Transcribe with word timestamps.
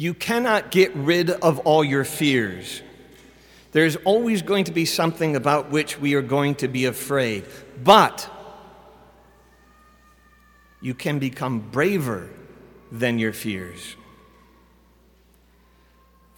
You 0.00 0.14
cannot 0.14 0.70
get 0.70 0.96
rid 0.96 1.28
of 1.28 1.58
all 1.58 1.84
your 1.84 2.04
fears. 2.04 2.80
There's 3.72 3.96
always 3.96 4.40
going 4.40 4.64
to 4.64 4.72
be 4.72 4.86
something 4.86 5.36
about 5.36 5.70
which 5.70 6.00
we 6.00 6.14
are 6.14 6.22
going 6.22 6.54
to 6.54 6.68
be 6.68 6.86
afraid. 6.86 7.44
But 7.84 8.26
you 10.80 10.94
can 10.94 11.18
become 11.18 11.60
braver 11.60 12.30
than 12.90 13.18
your 13.18 13.34
fears. 13.34 13.96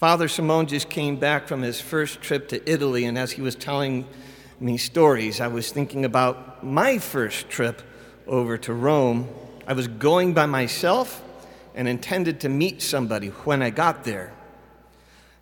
Father 0.00 0.26
Simone 0.26 0.66
just 0.66 0.90
came 0.90 1.14
back 1.14 1.46
from 1.46 1.62
his 1.62 1.80
first 1.80 2.20
trip 2.20 2.48
to 2.48 2.68
Italy, 2.68 3.04
and 3.04 3.16
as 3.16 3.30
he 3.30 3.42
was 3.42 3.54
telling 3.54 4.08
me 4.58 4.76
stories, 4.76 5.40
I 5.40 5.46
was 5.46 5.70
thinking 5.70 6.04
about 6.04 6.64
my 6.64 6.98
first 6.98 7.48
trip 7.48 7.80
over 8.26 8.58
to 8.58 8.74
Rome. 8.74 9.28
I 9.68 9.74
was 9.74 9.86
going 9.86 10.34
by 10.34 10.46
myself 10.46 11.22
and 11.74 11.88
intended 11.88 12.40
to 12.40 12.48
meet 12.48 12.82
somebody 12.82 13.28
when 13.28 13.62
I 13.62 13.70
got 13.70 14.04
there. 14.04 14.34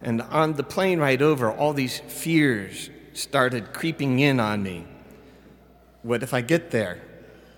And 0.00 0.22
on 0.22 0.54
the 0.54 0.62
plane 0.62 0.98
ride 0.98 1.22
over, 1.22 1.50
all 1.50 1.72
these 1.72 1.98
fears 1.98 2.90
started 3.12 3.72
creeping 3.72 4.18
in 4.18 4.40
on 4.40 4.62
me. 4.62 4.86
What 6.02 6.22
if 6.22 6.32
I 6.32 6.40
get 6.40 6.70
there 6.70 7.00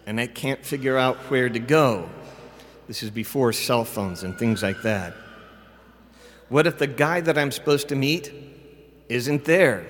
and 0.07 0.21
I 0.21 0.27
can't 0.27 0.65
figure 0.65 0.99
out 0.99 1.17
where 1.31 1.49
to 1.49 1.59
go? 1.59 2.09
This 2.89 3.03
is 3.03 3.11
before 3.11 3.53
cell 3.53 3.85
phones 3.85 4.25
and 4.25 4.37
things 4.37 4.63
like 4.63 4.83
that. 4.83 5.15
What 6.49 6.67
if 6.67 6.79
the 6.79 6.87
guy 6.87 7.21
that 7.21 7.39
I'm 7.39 7.53
supposed 7.53 7.89
to 7.89 7.97
meet 7.97 8.33
isn't 9.09 9.45
there? 9.45 9.87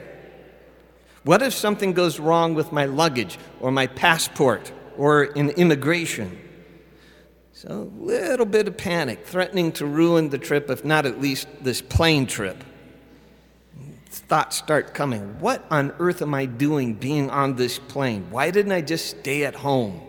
What 1.25 1.43
if 1.43 1.53
something 1.53 1.93
goes 1.93 2.19
wrong 2.19 2.55
with 2.55 2.73
my 2.73 2.85
luggage 2.87 3.39
or 3.61 3.71
my 3.71 3.87
passport 3.87 4.73
or 4.99 5.25
in 5.25 5.51
immigration? 5.51 6.39
So, 7.63 7.93
a 7.97 8.05
little 8.05 8.45
bit 8.45 8.67
of 8.67 8.77
panic, 8.77 9.25
threatening 9.25 9.71
to 9.75 9.87
ruin 9.87 10.31
the 10.31 10.39
trip, 10.39 10.69
if 10.69 10.85
not 10.85 11.07
at 11.07 11.21
least 11.21 11.47
this 11.61 11.81
plane 11.81 12.27
trip. 12.27 12.65
Thoughts 14.07 14.57
start 14.57 14.95
coming. 14.95 15.39
What 15.39 15.65
on 15.71 15.95
earth 16.01 16.23
am 16.23 16.35
I 16.35 16.47
doing 16.47 16.95
being 16.95 17.31
on 17.31 17.55
this 17.55 17.79
plane? 17.79 18.27
Why 18.33 18.51
didn't 18.51 18.73
I 18.73 18.81
just 18.81 19.21
stay 19.21 19.45
at 19.45 19.55
home? 19.55 20.01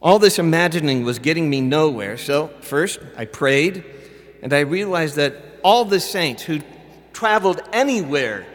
All 0.00 0.18
this 0.18 0.38
imagining 0.38 1.04
was 1.04 1.18
getting 1.18 1.50
me 1.50 1.60
nowhere. 1.60 2.16
So, 2.16 2.48
first, 2.62 2.98
I 3.14 3.26
prayed, 3.26 3.84
and 4.40 4.54
I 4.54 4.60
realized 4.60 5.16
that 5.16 5.34
all 5.62 5.84
the 5.84 6.00
saints 6.00 6.42
who 6.42 6.60
traveled 7.12 7.60
anywhere 7.70 8.46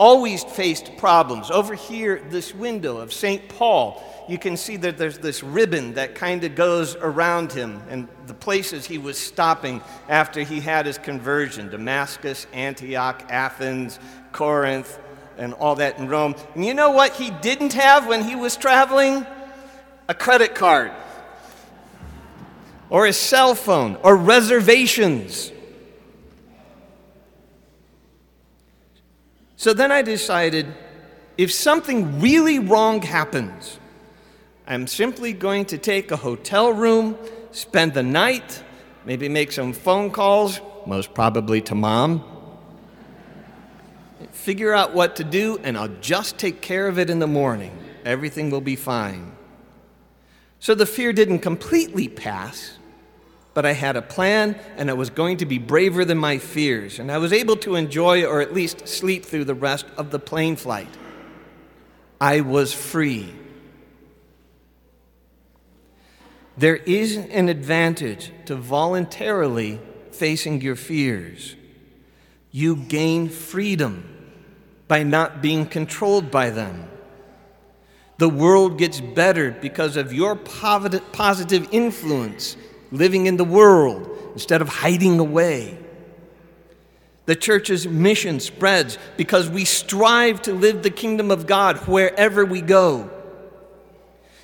always 0.00 0.42
faced 0.42 0.96
problems. 0.96 1.52
Over 1.52 1.76
here, 1.76 2.20
this 2.30 2.52
window 2.52 2.96
of 2.96 3.12
St. 3.12 3.48
Paul 3.48 4.02
you 4.30 4.38
can 4.38 4.56
see 4.56 4.76
that 4.76 4.96
there's 4.96 5.18
this 5.18 5.42
ribbon 5.42 5.94
that 5.94 6.14
kind 6.14 6.44
of 6.44 6.54
goes 6.54 6.94
around 6.94 7.50
him 7.50 7.82
and 7.88 8.06
the 8.28 8.34
places 8.34 8.86
he 8.86 8.96
was 8.96 9.18
stopping 9.18 9.80
after 10.08 10.42
he 10.42 10.60
had 10.60 10.86
his 10.86 10.98
conversion 10.98 11.68
Damascus, 11.68 12.46
Antioch, 12.52 13.24
Athens, 13.28 13.98
Corinth, 14.30 15.00
and 15.36 15.52
all 15.54 15.74
that 15.74 15.98
in 15.98 16.06
Rome. 16.06 16.36
And 16.54 16.64
you 16.64 16.74
know 16.74 16.92
what 16.92 17.14
he 17.14 17.32
didn't 17.42 17.72
have 17.72 18.06
when 18.06 18.22
he 18.22 18.36
was 18.36 18.56
traveling? 18.56 19.26
A 20.08 20.14
credit 20.14 20.54
card, 20.54 20.92
or 22.88 23.06
a 23.06 23.12
cell 23.12 23.56
phone, 23.56 23.96
or 24.04 24.14
reservations. 24.14 25.50
So 29.60 29.74
then 29.74 29.92
I 29.92 30.00
decided 30.00 30.72
if 31.36 31.52
something 31.52 32.18
really 32.18 32.58
wrong 32.58 33.02
happens, 33.02 33.78
I'm 34.66 34.86
simply 34.86 35.34
going 35.34 35.66
to 35.66 35.76
take 35.76 36.10
a 36.10 36.16
hotel 36.16 36.72
room, 36.72 37.18
spend 37.50 37.92
the 37.92 38.02
night, 38.02 38.64
maybe 39.04 39.28
make 39.28 39.52
some 39.52 39.74
phone 39.74 40.12
calls, 40.12 40.62
most 40.86 41.12
probably 41.12 41.60
to 41.60 41.74
mom, 41.74 42.24
figure 44.32 44.72
out 44.72 44.94
what 44.94 45.16
to 45.16 45.24
do, 45.24 45.60
and 45.62 45.76
I'll 45.76 45.96
just 46.00 46.38
take 46.38 46.62
care 46.62 46.88
of 46.88 46.98
it 46.98 47.10
in 47.10 47.18
the 47.18 47.26
morning. 47.26 47.76
Everything 48.02 48.48
will 48.48 48.62
be 48.62 48.76
fine. 48.76 49.36
So 50.58 50.74
the 50.74 50.86
fear 50.86 51.12
didn't 51.12 51.40
completely 51.40 52.08
pass, 52.08 52.78
but 53.52 53.66
I 53.66 53.72
had 53.72 53.96
a 53.96 54.02
plan, 54.02 54.58
and 54.76 54.90
I 54.90 54.94
was 54.94 55.10
going 55.10 55.38
to 55.38 55.46
be 55.46 55.58
braver 55.58 56.04
than 56.04 56.18
my 56.18 56.38
fears, 56.38 56.98
and 56.98 57.10
I 57.10 57.18
was 57.18 57.32
able 57.32 57.56
to 57.56 57.74
enjoy 57.74 58.24
or 58.24 58.40
at 58.40 58.54
least 58.54 58.86
sleep 58.86 59.24
through 59.24 59.44
the 59.44 59.54
rest 59.54 59.86
of 59.96 60.10
the 60.10 60.18
plane 60.18 60.56
flight. 60.56 60.88
I 62.20 62.42
was 62.42 62.72
free. 62.72 63.32
There 66.56 66.76
is 66.76 67.16
an 67.16 67.48
advantage 67.48 68.32
to 68.44 68.54
voluntarily 68.54 69.80
facing 70.12 70.60
your 70.60 70.76
fears. 70.76 71.56
You 72.52 72.76
gain 72.76 73.28
freedom 73.28 74.04
by 74.86 75.02
not 75.02 75.40
being 75.40 75.66
controlled 75.66 76.30
by 76.30 76.50
them. 76.50 76.88
The 78.18 78.28
world 78.28 78.76
gets 78.76 79.00
better 79.00 79.50
because 79.50 79.96
of 79.96 80.12
your 80.12 80.36
positive 80.36 81.68
influence 81.72 82.56
living 82.92 83.26
in 83.26 83.36
the 83.36 83.44
world 83.44 84.08
instead 84.32 84.62
of 84.62 84.68
hiding 84.68 85.18
away. 85.18 85.78
The 87.26 87.36
church's 87.36 87.86
mission 87.86 88.40
spreads 88.40 88.98
because 89.16 89.48
we 89.48 89.64
strive 89.64 90.42
to 90.42 90.52
live 90.52 90.82
the 90.82 90.90
kingdom 90.90 91.30
of 91.30 91.46
God 91.46 91.76
wherever 91.86 92.44
we 92.44 92.60
go. 92.60 93.08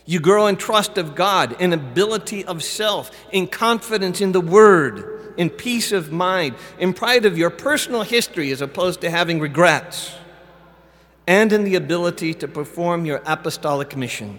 You 0.04 0.20
grow 0.20 0.46
in 0.46 0.56
trust 0.56 0.98
of 0.98 1.16
God, 1.16 1.60
in 1.60 1.72
ability 1.72 2.44
of 2.44 2.62
self, 2.62 3.10
in 3.32 3.48
confidence 3.48 4.20
in 4.20 4.30
the 4.30 4.40
Word, 4.40 5.34
in 5.36 5.50
peace 5.50 5.90
of 5.90 6.12
mind, 6.12 6.54
in 6.78 6.92
pride 6.92 7.24
of 7.24 7.36
your 7.36 7.50
personal 7.50 8.02
history 8.02 8.52
as 8.52 8.60
opposed 8.60 9.00
to 9.00 9.10
having 9.10 9.40
regrets, 9.40 10.14
and 11.26 11.52
in 11.52 11.64
the 11.64 11.74
ability 11.74 12.34
to 12.34 12.46
perform 12.46 13.04
your 13.04 13.20
apostolic 13.26 13.96
mission. 13.96 14.38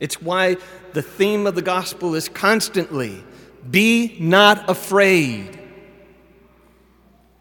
It's 0.00 0.22
why 0.22 0.56
the 0.92 1.02
theme 1.02 1.46
of 1.46 1.54
the 1.54 1.62
gospel 1.62 2.14
is 2.14 2.28
constantly 2.28 3.24
be 3.68 4.16
not 4.20 4.68
afraid. 4.70 5.58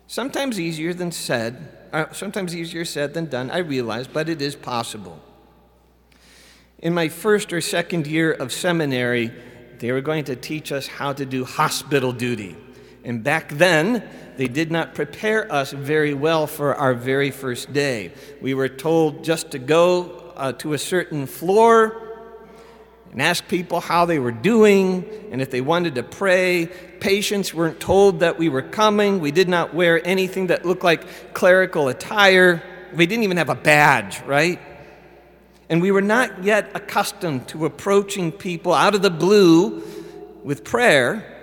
Sometimes 0.07 0.59
easier 0.59 0.93
than 0.93 1.11
said, 1.11 1.89
uh, 1.93 2.11
sometimes 2.11 2.55
easier 2.55 2.85
said 2.85 3.13
than 3.13 3.27
done, 3.27 3.51
I 3.51 3.59
realize, 3.59 4.07
but 4.07 4.29
it 4.29 4.41
is 4.41 4.55
possible. 4.55 5.21
In 6.79 6.93
my 6.93 7.09
first 7.09 7.53
or 7.53 7.61
second 7.61 8.07
year 8.07 8.31
of 8.31 8.51
seminary, 8.51 9.31
they 9.79 9.91
were 9.91 10.01
going 10.01 10.23
to 10.25 10.35
teach 10.35 10.71
us 10.71 10.87
how 10.87 11.13
to 11.13 11.25
do 11.25 11.45
hospital 11.45 12.11
duty. 12.11 12.55
And 13.03 13.23
back 13.23 13.49
then, 13.49 14.07
they 14.37 14.47
did 14.47 14.71
not 14.71 14.93
prepare 14.93 15.51
us 15.51 15.71
very 15.71 16.13
well 16.13 16.45
for 16.45 16.75
our 16.75 16.93
very 16.93 17.31
first 17.31 17.73
day. 17.73 18.11
We 18.41 18.53
were 18.53 18.69
told 18.69 19.23
just 19.23 19.51
to 19.51 19.59
go 19.59 20.33
uh, 20.35 20.53
to 20.53 20.73
a 20.73 20.77
certain 20.77 21.25
floor 21.25 22.06
and 23.11 23.21
ask 23.21 23.47
people 23.47 23.79
how 23.79 24.05
they 24.05 24.19
were 24.19 24.31
doing 24.31 25.05
and 25.31 25.41
if 25.41 25.49
they 25.49 25.61
wanted 25.61 25.95
to 25.95 26.03
pray. 26.03 26.67
Patients 26.99 27.53
weren't 27.53 27.79
told 27.79 28.19
that 28.19 28.37
we 28.37 28.49
were 28.49 28.61
coming. 28.61 29.19
We 29.19 29.31
did 29.31 29.49
not 29.49 29.73
wear 29.73 30.05
anything 30.05 30.47
that 30.47 30.65
looked 30.65 30.83
like 30.83 31.33
clerical 31.33 31.87
attire. 31.87 32.61
We 32.93 33.05
didn't 33.05 33.23
even 33.23 33.37
have 33.37 33.49
a 33.49 33.55
badge, 33.55 34.21
right? 34.21 34.59
And 35.69 35.81
we 35.81 35.91
were 35.91 36.01
not 36.01 36.43
yet 36.43 36.71
accustomed 36.73 37.47
to 37.49 37.65
approaching 37.65 38.31
people 38.31 38.73
out 38.73 38.95
of 38.95 39.01
the 39.01 39.09
blue 39.09 39.83
with 40.43 40.63
prayer. 40.63 41.33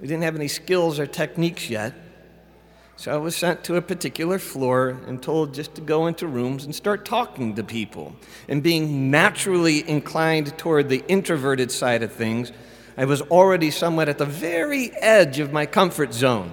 We 0.00 0.08
didn't 0.08 0.22
have 0.22 0.34
any 0.34 0.48
skills 0.48 0.98
or 0.98 1.06
techniques 1.06 1.70
yet. 1.70 1.94
So 3.00 3.14
I 3.14 3.16
was 3.16 3.34
sent 3.34 3.64
to 3.64 3.76
a 3.76 3.80
particular 3.80 4.38
floor 4.38 4.90
and 5.06 5.22
told 5.22 5.54
just 5.54 5.74
to 5.76 5.80
go 5.80 6.06
into 6.06 6.26
rooms 6.26 6.66
and 6.66 6.74
start 6.74 7.06
talking 7.06 7.54
to 7.54 7.64
people. 7.64 8.14
And 8.46 8.62
being 8.62 9.10
naturally 9.10 9.88
inclined 9.88 10.58
toward 10.58 10.90
the 10.90 11.02
introverted 11.08 11.72
side 11.72 12.02
of 12.02 12.12
things, 12.12 12.52
I 12.98 13.06
was 13.06 13.22
already 13.22 13.70
somewhat 13.70 14.10
at 14.10 14.18
the 14.18 14.26
very 14.26 14.94
edge 15.00 15.38
of 15.38 15.50
my 15.50 15.64
comfort 15.64 16.12
zone. 16.12 16.52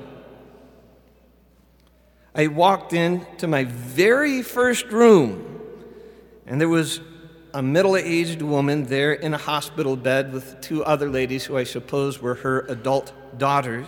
I 2.34 2.48
walked 2.48 2.94
into 2.94 3.46
my 3.46 3.66
very 3.66 4.42
first 4.42 4.86
room 4.86 5.60
and 6.46 6.62
there 6.62 6.70
was 6.70 7.02
a 7.54 7.62
middle 7.62 7.98
aged 7.98 8.42
woman 8.42 8.86
there 8.86 9.12
in 9.12 9.34
a 9.34 9.38
hospital 9.38 9.98
bed 9.98 10.32
with 10.32 10.62
two 10.62 10.82
other 10.86 11.10
ladies 11.10 11.44
who 11.44 11.58
I 11.58 11.66
suppose 11.66 12.22
were 12.22 12.36
her 12.36 12.62
adult 12.70 13.12
daughters. 13.38 13.88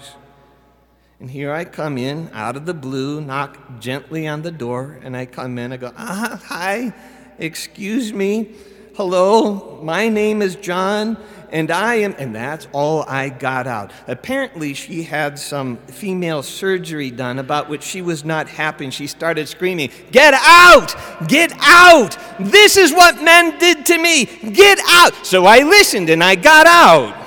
And 1.19 1.29
here 1.29 1.51
I 1.51 1.65
come 1.65 1.97
in 1.97 2.29
out 2.31 2.55
of 2.55 2.65
the 2.65 2.73
blue, 2.73 3.19
knock 3.19 3.81
gently 3.81 4.25
on 4.25 4.41
the 4.41 4.51
door, 4.51 4.97
and 5.03 5.17
I 5.17 5.25
come 5.25 5.57
in. 5.57 5.73
I 5.73 5.77
go, 5.77 5.91
ah, 5.97 6.41
hi, 6.45 6.93
excuse 7.37 8.13
me. 8.13 8.51
Hello, 8.95 9.81
my 9.83 10.07
name 10.07 10.41
is 10.41 10.55
John, 10.55 11.17
and 11.51 11.71
I 11.71 11.95
am, 11.95 12.15
and 12.17 12.33
that's 12.33 12.69
all 12.71 13.03
I 13.03 13.27
got 13.27 13.67
out. 13.67 13.91
Apparently, 14.07 14.73
she 14.73 15.03
had 15.03 15.37
some 15.37 15.75
female 15.87 16.41
surgery 16.41 17.11
done 17.11 17.37
about 17.37 17.67
which 17.67 17.83
she 17.83 18.01
was 18.01 18.23
not 18.23 18.47
happy, 18.47 18.85
and 18.85 18.93
she 18.93 19.05
started 19.05 19.49
screaming, 19.49 19.91
Get 20.11 20.33
out! 20.33 20.95
Get 21.27 21.51
out! 21.59 22.17
This 22.39 22.77
is 22.77 22.93
what 22.93 23.21
men 23.21 23.59
did 23.59 23.85
to 23.87 23.97
me! 23.97 24.23
Get 24.53 24.79
out! 24.87 25.25
So 25.25 25.45
I 25.45 25.63
listened 25.63 26.09
and 26.09 26.23
I 26.23 26.35
got 26.35 26.65
out. 26.65 27.18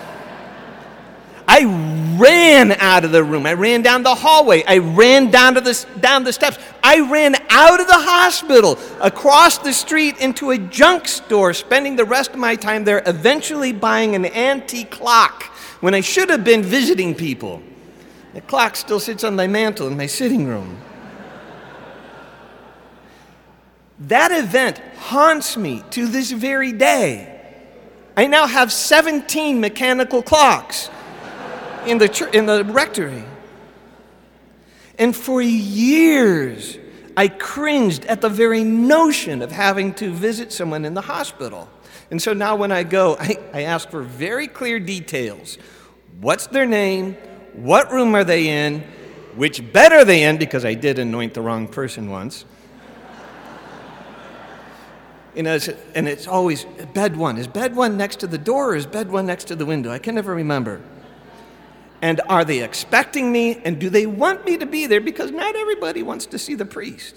Ran 2.15 2.73
out 2.73 3.05
of 3.05 3.13
the 3.13 3.23
room. 3.23 3.47
I 3.47 3.53
ran 3.53 3.83
down 3.83 4.03
the 4.03 4.15
hallway. 4.15 4.65
I 4.65 4.79
ran 4.79 5.31
down, 5.31 5.55
to 5.55 5.61
the, 5.61 5.87
down 6.01 6.25
the 6.25 6.33
steps. 6.33 6.59
I 6.83 7.01
ran 7.01 7.37
out 7.49 7.81
of 7.81 7.87
the 7.87 7.99
hospital, 7.99 8.79
across 9.01 9.59
the 9.59 9.73
street 9.73 10.19
into 10.19 10.51
a 10.51 10.59
junk 10.59 11.07
store, 11.07 11.55
spending 11.55 11.97
the 11.97 12.05
rest 12.05 12.31
of 12.31 12.39
my 12.39 12.57
time 12.57 12.85
there, 12.85 13.03
eventually 13.07 13.73
buying 13.73 14.15
an 14.15 14.27
antique 14.27 14.91
clock 14.91 15.45
when 15.81 15.95
I 15.95 16.01
should 16.01 16.29
have 16.31 16.45
been 16.45 16.63
visiting 16.63 17.15
people. 17.15 17.63
The 18.35 18.41
clock 18.41 18.77
still 18.77 19.01
sits 19.01 19.25
on 19.25 19.37
my 19.37 19.47
mantle 19.47 19.87
in 19.87 19.97
my 19.97 20.07
sitting 20.07 20.47
room. 20.47 20.79
That 24.01 24.33
event 24.33 24.79
haunts 24.97 25.57
me 25.57 25.85
to 25.91 26.07
this 26.07 26.33
very 26.33 26.73
day. 26.73 27.29
I 28.17 28.27
now 28.27 28.47
have 28.47 28.73
17 28.73 29.61
mechanical 29.61 30.23
clocks 30.23 30.91
in 31.87 31.99
the, 31.99 32.31
in 32.33 32.47
the 32.47 32.65
rectory. 32.65 33.25
And 34.99 35.17
for 35.17 35.41
years, 35.41 36.79
I 37.17 37.29
cringed 37.29 38.05
at 38.07 38.21
the 38.21 38.29
very 38.29 38.65
notion 38.65 39.43
of 39.43 39.51
having 39.51 39.95
to 39.95 40.11
visit 40.11 40.53
someone 40.53 40.85
in 40.85 40.95
the 40.95 41.03
hospital. 41.03 41.69
And 42.11 42.21
so 42.21 42.33
now 42.33 42.57
when 42.57 42.73
I 42.73 42.83
go, 42.83 43.17
I, 43.19 43.39
I 43.53 43.63
ask 43.63 43.89
for 43.89 44.03
very 44.03 44.47
clear 44.47 44.79
details. 44.79 45.57
What's 46.21 46.47
their 46.47 46.67
name? 46.67 47.15
What 47.55 47.93
room 47.93 48.15
are 48.15 48.25
they 48.25 48.49
in? 48.49 48.81
Which 49.35 49.73
bed 49.73 49.93
are 49.93 50.05
they 50.05 50.25
in? 50.25 50.37
Because 50.37 50.65
I 50.65 50.75
did 50.75 50.99
anoint 50.99 51.35
the 51.35 51.41
wrong 51.41 51.69
person 51.69 52.11
once. 52.11 52.45
You 55.35 55.43
know, 55.43 55.59
and 55.95 56.07
it's 56.07 56.27
always 56.27 56.67
bed 56.93 57.17
one. 57.17 57.39
Is 57.39 57.49
bed 57.49 57.75
one 57.75 57.97
next 57.97 58.17
to 58.17 58.27
the 58.27 58.37
door 58.37 58.73
or 58.73 58.77
is 58.77 58.85
bed 58.85 59.11
one 59.11 59.25
next 59.25 59.45
to 59.45 59.57
the 59.57 59.65
window? 59.65 59.91
I 59.91 59.99
can 59.99 60.15
never 60.15 60.35
remember. 60.35 60.83
And 62.03 62.21
are 62.29 62.45
they 62.45 62.63
expecting 62.65 63.31
me? 63.31 63.61
And 63.65 63.79
do 63.79 63.89
they 63.89 64.07
want 64.07 64.45
me 64.45 64.59
to 64.59 64.67
be 64.67 64.87
there? 64.87 65.01
Because 65.01 65.31
not 65.31 65.55
everybody 65.55 66.03
wants 66.03 66.27
to 66.27 66.39
see 66.39 66.57
the 66.57 66.65
priest. 66.65 67.15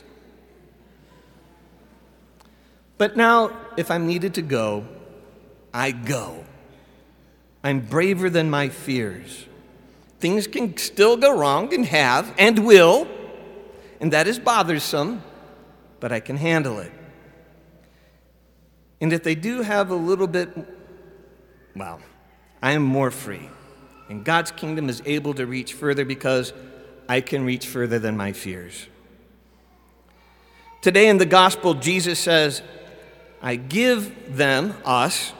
But 2.99 3.17
now, 3.17 3.51
if 3.75 3.89
I'm 3.89 4.07
needed 4.07 4.35
to 4.35 4.43
go, 4.43 4.87
I 5.73 5.91
go. 5.91 6.45
I'm 7.63 7.81
braver 7.81 8.29
than 8.29 8.49
my 8.49 8.69
fears. 8.69 9.47
Things 10.19 10.47
can 10.47 10.77
still 10.77 11.17
go 11.17 11.37
wrong 11.37 11.73
and 11.73 11.85
have 11.87 12.33
and 12.37 12.65
will, 12.65 13.07
and 13.99 14.13
that 14.13 14.27
is 14.27 14.39
bothersome, 14.39 15.23
but 15.99 16.11
I 16.11 16.19
can 16.19 16.37
handle 16.37 16.79
it. 16.79 16.91
And 19.01 19.11
if 19.11 19.23
they 19.23 19.35
do 19.35 19.61
have 19.61 19.89
a 19.89 19.95
little 19.95 20.27
bit, 20.27 20.49
well, 21.75 21.99
I 22.61 22.71
am 22.71 22.83
more 22.83 23.11
free. 23.11 23.49
And 24.09 24.23
God's 24.23 24.51
kingdom 24.51 24.89
is 24.89 25.01
able 25.05 25.33
to 25.33 25.45
reach 25.45 25.73
further 25.73 26.05
because 26.05 26.53
I 27.09 27.21
can 27.21 27.43
reach 27.45 27.67
further 27.67 27.99
than 27.99 28.17
my 28.17 28.33
fears. 28.33 28.87
Today 30.81 31.07
in 31.07 31.17
the 31.17 31.25
gospel, 31.25 31.73
Jesus 31.73 32.19
says, 32.19 32.61
I 33.41 33.55
give 33.55 34.35
them, 34.37 34.75
us, 34.85 35.33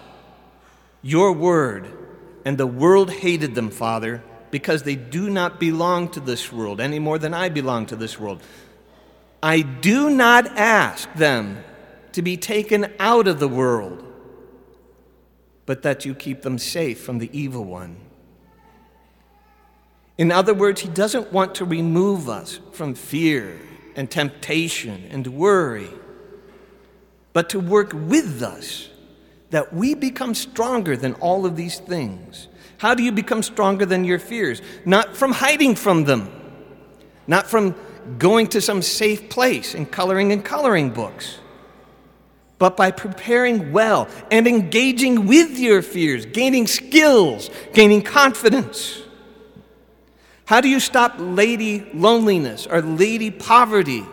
your 1.02 1.32
word, 1.32 1.88
and 2.44 2.58
the 2.58 2.68
world 2.68 3.12
hated 3.12 3.54
them, 3.56 3.70
Father, 3.70 4.24
because 4.50 4.84
they 4.84 4.96
do 4.96 5.30
not 5.30 5.60
belong 5.60 6.10
to 6.10 6.20
this 6.20 6.52
world 6.52 6.80
any 6.80 7.00
more 7.00 7.20
than 7.20 7.34
I 7.34 7.50
belong 7.50 7.86
to 7.88 7.96
this 7.96 8.20
world. 8.20 8.42
I 9.44 9.62
do 9.62 10.10
not 10.10 10.48
ask 10.58 11.12
them 11.14 11.64
to 12.14 12.22
be 12.22 12.38
taken 12.38 12.92
out 13.00 13.28
of 13.28 13.40
the 13.40 13.48
world, 13.48 14.04
but 15.66 15.84
that 15.84 16.06
you 16.06 16.16
keep 16.16 16.42
them 16.42 16.58
safe 16.58 17.02
from 17.02 17.20
the 17.20 17.30
evil 17.38 17.66
one. 17.66 17.98
In 20.18 20.32
other 20.32 20.54
words, 20.54 20.82
he 20.82 20.90
doesn't 20.90 21.32
want 21.34 21.56
to 21.56 21.66
remove 21.66 22.30
us 22.30 22.60
from 22.72 22.96
fear 22.96 23.60
and 23.96 24.10
temptation 24.10 25.08
and 25.10 25.28
worry, 25.28 25.90
but 27.34 27.50
to 27.50 27.60
work 27.60 27.92
with 27.94 28.42
us 28.42 28.90
that 29.50 29.74
we 29.74 29.94
become 29.94 30.34
stronger 30.34 30.96
than 30.96 31.14
all 31.16 31.46
of 31.46 31.56
these 31.56 31.80
things. 31.80 32.48
How 32.78 32.94
do 32.94 33.04
you 33.04 33.12
become 33.12 33.44
stronger 33.44 33.86
than 33.86 34.04
your 34.04 34.20
fears? 34.20 34.62
Not 34.86 35.16
from 35.16 35.32
hiding 35.32 35.76
from 35.76 36.06
them, 36.06 36.30
not 37.28 37.48
from 37.48 37.76
going 38.18 38.48
to 38.48 38.62
some 38.62 38.82
safe 38.82 39.30
place 39.30 39.74
and 39.76 39.90
coloring 39.90 40.32
in 40.32 40.44
coloring 40.44 40.92
books 40.92 41.40
but 42.58 42.78
by 42.78 42.92
preparing 42.92 43.72
well 43.72 44.08
and 44.32 44.48
engaging 44.48 45.28
with 45.28 45.60
your 45.60 45.82
fears, 45.82 46.26
gaining 46.26 46.68
skills, 46.68 47.50
gaining 47.74 48.02
confidence. 48.02 49.02
How 50.46 50.62
do 50.62 50.70
you 50.70 50.80
stop 50.80 51.16
lady 51.18 51.86
loneliness 51.94 52.68
or 52.68 52.82
lady 52.82 53.32
poverty 53.32 54.04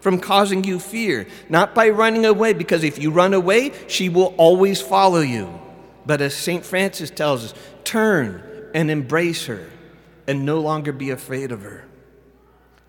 from 0.00 0.18
causing 0.18 0.64
you 0.64 0.78
fear? 0.78 1.26
Not 1.48 1.74
by 1.74 1.90
running 1.90 2.24
away, 2.24 2.52
because 2.52 2.82
if 2.82 2.98
you 2.98 3.10
run 3.10 3.34
away, 3.34 3.72
she 3.86 4.08
will 4.08 4.34
always 4.36 4.80
follow 4.80 5.20
you. 5.20 5.60
But 6.06 6.20
as 6.20 6.34
St. 6.34 6.64
Francis 6.64 7.10
tells 7.10 7.44
us, 7.44 7.54
turn 7.84 8.42
and 8.74 8.90
embrace 8.90 9.46
her 9.46 9.68
and 10.26 10.46
no 10.46 10.60
longer 10.60 10.92
be 10.92 11.10
afraid 11.10 11.52
of 11.52 11.62
her. 11.62 11.84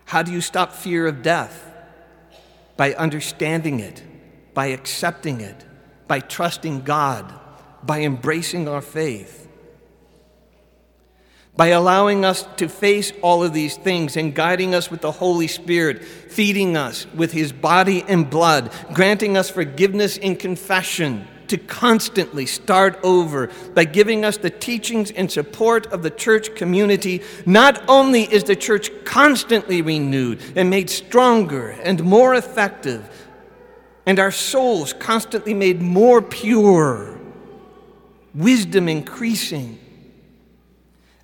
How 0.06 0.22
do 0.22 0.32
you 0.32 0.40
stop 0.40 0.72
fear 0.72 1.06
of 1.06 1.22
death? 1.22 1.68
By 2.76 2.94
understanding 2.94 3.80
it 3.80 4.02
by 4.54 4.66
accepting 4.66 5.40
it, 5.40 5.64
by 6.06 6.20
trusting 6.20 6.82
God, 6.82 7.32
by 7.82 8.00
embracing 8.02 8.68
our 8.68 8.82
faith. 8.82 9.41
By 11.54 11.68
allowing 11.68 12.24
us 12.24 12.46
to 12.56 12.68
face 12.68 13.12
all 13.20 13.44
of 13.44 13.52
these 13.52 13.76
things 13.76 14.16
and 14.16 14.34
guiding 14.34 14.74
us 14.74 14.90
with 14.90 15.02
the 15.02 15.12
Holy 15.12 15.46
Spirit, 15.46 16.02
feeding 16.02 16.76
us 16.76 17.06
with 17.14 17.32
His 17.32 17.52
body 17.52 18.04
and 18.08 18.28
blood, 18.28 18.72
granting 18.94 19.36
us 19.36 19.50
forgiveness 19.50 20.16
in 20.16 20.36
confession, 20.36 21.28
to 21.52 21.58
constantly 21.58 22.46
start 22.46 22.98
over 23.02 23.50
by 23.74 23.84
giving 23.84 24.24
us 24.24 24.38
the 24.38 24.48
teachings 24.48 25.10
and 25.10 25.30
support 25.30 25.86
of 25.88 26.02
the 26.02 26.08
church 26.08 26.54
community, 26.54 27.20
not 27.44 27.84
only 27.90 28.22
is 28.22 28.44
the 28.44 28.56
church 28.56 28.90
constantly 29.04 29.82
renewed 29.82 30.40
and 30.56 30.70
made 30.70 30.88
stronger 30.88 31.72
and 31.82 32.02
more 32.02 32.34
effective, 32.34 33.28
and 34.06 34.18
our 34.18 34.30
souls 34.30 34.94
constantly 34.94 35.52
made 35.52 35.82
more 35.82 36.22
pure, 36.22 37.20
wisdom 38.34 38.88
increasing. 38.88 39.78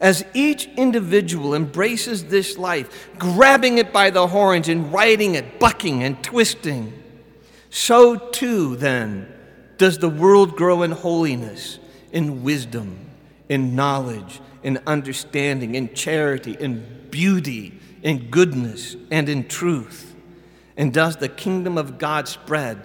As 0.01 0.25
each 0.33 0.67
individual 0.77 1.55
embraces 1.55 2.27
this 2.27 2.57
life, 2.57 3.11
grabbing 3.19 3.79
it 3.79 3.93
by 3.93 4.11
the 4.11 4.29
horns 4.29 4.69
and 4.69 4.93
riding 4.93 5.35
it, 5.35 5.59
bucking 5.59 6.05
and 6.05 6.23
twisting, 6.23 6.93
so 7.71 8.17
too, 8.17 8.77
then, 8.77 9.33
does 9.77 9.99
the 9.99 10.09
world 10.09 10.57
grow 10.57 10.83
in 10.83 10.93
holiness, 10.93 11.79
in 12.13 12.43
wisdom, 12.43 13.11
in 13.49 13.75
knowledge, 13.75 14.41
in 14.63 14.81
understanding, 14.87 15.75
in 15.75 15.93
charity, 15.95 16.57
in 16.59 17.09
beauty, 17.11 17.79
in 18.03 18.31
goodness, 18.31 18.97
and 19.11 19.29
in 19.29 19.47
truth. 19.49 20.15
And 20.77 20.93
does 20.93 21.17
the 21.17 21.29
kingdom 21.29 21.77
of 21.77 21.99
God 21.99 22.29
spread 22.29 22.79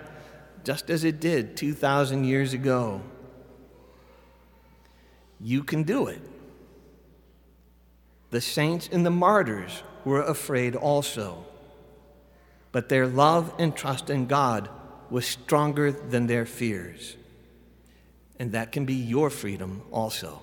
just 0.64 0.90
as 0.90 1.04
it 1.04 1.20
did 1.20 1.56
2,000 1.58 2.24
years 2.24 2.54
ago? 2.54 3.02
You 5.40 5.64
can 5.64 5.84
do 5.84 6.08
it. 6.08 6.22
The 8.34 8.42
saints 8.42 8.90
and 8.92 9.06
the 9.06 9.12
martyrs 9.12 9.84
were 10.04 10.24
afraid 10.24 10.76
also, 10.76 11.46
but 12.72 12.90
their 12.90 13.06
love 13.06 13.54
and 13.60 13.76
trust 13.76 14.10
in 14.10 14.26
God 14.26 14.70
was 15.12 15.28
stronger 15.28 15.92
than 15.92 16.26
their 16.26 16.48
fears. 16.48 17.16
And 18.40 18.54
that 18.54 18.72
can 18.72 18.86
be 18.86 18.96
your 18.96 19.30
freedom 19.30 19.84
also. 19.92 20.42